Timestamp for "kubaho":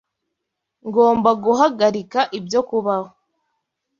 2.69-3.09